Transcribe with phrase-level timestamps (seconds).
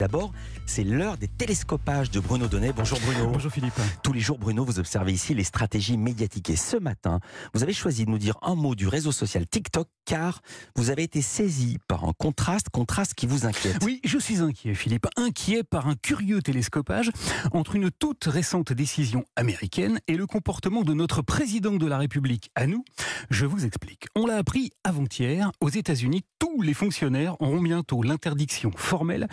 [0.00, 0.32] D'abord,
[0.64, 2.72] c'est l'heure des télescopages de Bruno Donnet.
[2.72, 3.32] Bonjour Bruno.
[3.32, 3.78] Bonjour Philippe.
[4.02, 6.48] Tous les jours, Bruno, vous observez ici les stratégies médiatiques.
[6.48, 7.20] Et ce matin,
[7.52, 10.40] vous avez choisi de nous dire un mot du réseau social TikTok car
[10.74, 13.76] vous avez été saisi par un contraste, contraste qui vous inquiète.
[13.84, 17.10] Oui, je suis inquiet Philippe, inquiet par un curieux télescopage
[17.52, 22.50] entre une toute récente décision américaine et le comportement de notre président de la République
[22.54, 22.86] à nous.
[23.28, 24.06] Je vous explique.
[24.16, 29.28] On l'a appris avant-hier, aux États-Unis, tous les fonctionnaires auront bientôt l'interdiction formelle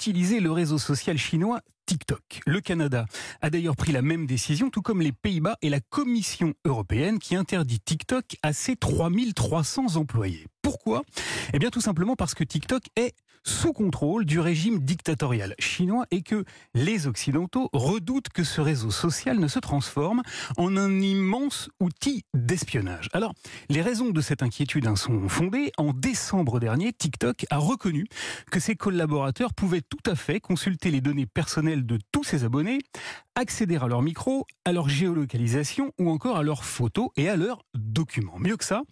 [0.00, 2.40] d'utiliser le réseau social chinois TikTok.
[2.46, 3.04] Le Canada
[3.42, 7.36] a d'ailleurs pris la même décision, tout comme les Pays-Bas et la Commission européenne qui
[7.36, 10.46] interdit TikTok à ses 3300 employés.
[10.82, 11.02] Pourquoi?
[11.52, 16.22] Eh bien tout simplement parce que TikTok est sous contrôle du régime dictatorial chinois et
[16.22, 16.44] que
[16.74, 20.22] les Occidentaux redoutent que ce réseau social ne se transforme
[20.56, 23.08] en un immense outil d'espionnage.
[23.12, 23.34] Alors,
[23.68, 25.72] les raisons de cette inquiétude sont fondées.
[25.76, 28.06] En décembre dernier, TikTok a reconnu
[28.50, 32.78] que ses collaborateurs pouvaient tout à fait consulter les données personnelles de tous ses abonnés,
[33.34, 37.64] accéder à leur micro, à leur géolocalisation ou encore à leurs photos et à leurs
[37.74, 38.38] documents.
[38.38, 38.82] Mieux que ça,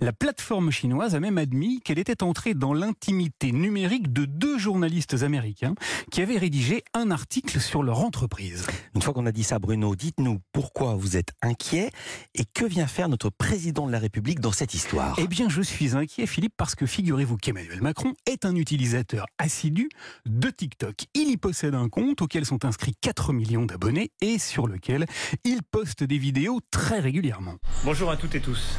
[0.00, 5.22] la plateforme chinoise a même admis qu'elle était entrée dans l'intimité numérique de deux journalistes
[5.22, 5.74] américains
[6.10, 8.66] qui avaient rédigé un article sur leur entreprise.
[8.94, 11.90] Une fois qu'on a dit ça, Bruno, dites-nous pourquoi vous êtes inquiet
[12.34, 15.62] et que vient faire notre président de la République dans cette histoire Eh bien, je
[15.62, 19.88] suis inquiet, Philippe, parce que figurez-vous qu'Emmanuel Macron est un utilisateur assidu
[20.26, 20.96] de TikTok.
[21.14, 25.06] Il y possède un compte auquel sont inscrits 4 millions d'abonnés et sur lequel
[25.44, 27.54] il poste des vidéos très régulièrement.
[27.84, 28.78] Bonjour à toutes et tous.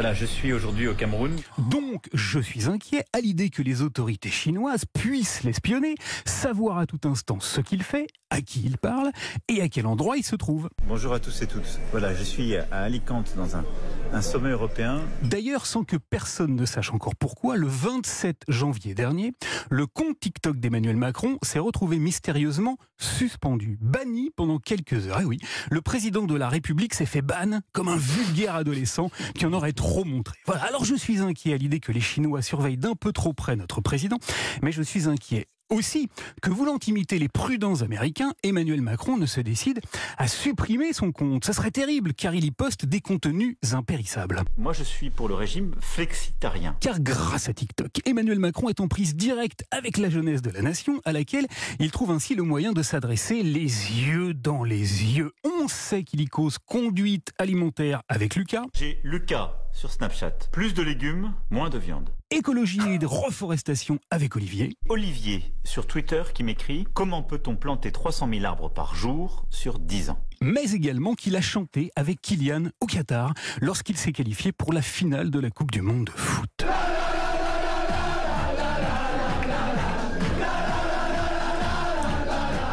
[0.00, 1.34] Voilà, je suis aujourd'hui au Cameroun.
[1.58, 7.00] Donc, je suis inquiet à l'idée que les autorités chinoises puissent l'espionner, savoir à tout
[7.02, 9.10] instant ce qu'il fait, à qui il parle
[9.48, 10.70] et à quel endroit il se trouve.
[10.86, 11.80] Bonjour à tous et toutes.
[11.90, 13.64] Voilà, je suis à Alicante dans un,
[14.12, 15.00] un sommet européen.
[15.24, 19.32] D'ailleurs, sans que personne ne sache encore pourquoi, le 27 janvier dernier,
[19.68, 25.22] le compte TikTok d'Emmanuel Macron s'est retrouvé mystérieusement suspendu, banni pendant quelques heures.
[25.22, 25.38] Et oui,
[25.70, 29.72] le président de la République s'est fait ban comme un vulgaire adolescent qui en aurait
[29.72, 30.36] trop montré.
[30.46, 33.56] Voilà, alors je suis inquiet à l'idée que les Chinois surveillent d'un peu trop près
[33.56, 34.18] notre président,
[34.62, 36.08] mais je suis inquiet aussi
[36.42, 39.80] que voulant imiter les prudents américains, Emmanuel Macron ne se décide
[40.16, 41.44] à supprimer son compte.
[41.44, 44.42] Ça serait terrible car il y poste des contenus impérissables.
[44.56, 46.76] Moi, je suis pour le régime flexitarien.
[46.80, 50.62] Car grâce à TikTok, Emmanuel Macron est en prise directe avec la jeunesse de la
[50.62, 51.46] nation à laquelle
[51.78, 55.32] il trouve ainsi le moyen de s'adresser les yeux dans les yeux.
[55.44, 58.64] On sait qu'il y cause conduite alimentaire avec Lucas.
[58.74, 60.48] J'ai Lucas sur Snapchat.
[60.52, 62.10] Plus de légumes, moins de viande.
[62.30, 64.76] Écologie et de reforestation avec Olivier.
[64.88, 70.10] Olivier sur Twitter qui m'écrit Comment peut-on planter 300 000 arbres par jour sur 10
[70.10, 70.18] ans?
[70.40, 75.30] Mais également qu'il a chanté avec Kylian au Qatar lorsqu'il s'est qualifié pour la finale
[75.30, 76.64] de la Coupe du Monde de foot.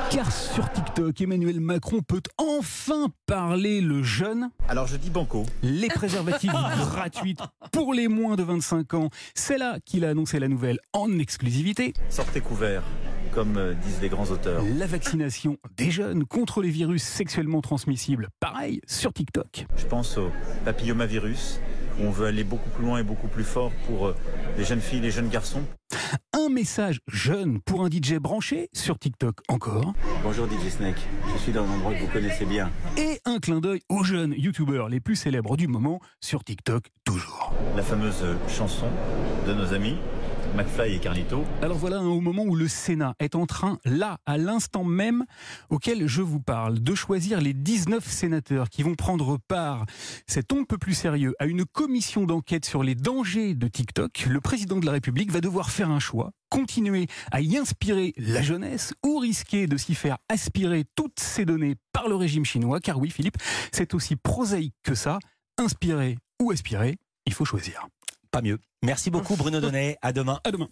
[0.09, 4.49] Car sur TikTok, Emmanuel Macron peut enfin parler le jeune.
[4.69, 5.45] Alors je dis banco.
[5.63, 6.51] Les préservatifs
[6.91, 7.35] gratuits
[7.71, 9.09] pour les moins de 25 ans.
[9.33, 11.93] C'est là qu'il a annoncé la nouvelle en exclusivité.
[12.09, 12.83] Sortez couverts
[13.33, 14.63] comme euh, disent les grands auteurs.
[14.77, 19.65] La vaccination des jeunes contre les virus sexuellement transmissibles, pareil, sur TikTok.
[19.75, 20.31] Je pense au
[20.63, 21.59] papillomavirus,
[21.99, 24.15] où on veut aller beaucoup plus loin et beaucoup plus fort pour euh,
[24.57, 25.63] les jeunes filles, les jeunes garçons.
[26.45, 29.93] Un message jeune pour un DJ branché sur TikTok encore.
[30.21, 31.01] Bonjour DJ Snake,
[31.33, 32.69] je suis dans un endroit que vous connaissez bien.
[32.97, 37.51] Et un clin d'œil aux jeunes youtubeurs les plus célèbres du moment sur TikTok toujours.
[37.75, 38.85] La fameuse chanson
[39.47, 39.95] de nos amis
[40.55, 41.43] McFly et Carlito.
[41.61, 45.25] Alors voilà, au moment où le Sénat est en train, là, à l'instant même
[45.69, 49.85] auquel je vous parle, de choisir les 19 sénateurs qui vont prendre part,
[50.27, 54.41] cet on peu plus sérieux, à une commission d'enquête sur les dangers de TikTok, le
[54.41, 58.93] président de la République va devoir faire un choix continuer à y inspirer la jeunesse
[59.05, 63.09] ou risquer de s'y faire aspirer toutes ces données par le régime chinois Car oui,
[63.09, 63.37] Philippe,
[63.73, 65.19] c'est aussi prosaïque que ça.
[65.57, 67.87] Inspirer ou aspirer, il faut choisir.
[68.35, 68.59] Pas mieux.
[68.83, 69.97] Merci beaucoup Bruno Donnet.
[70.01, 70.41] À demain.
[70.43, 70.67] À demain.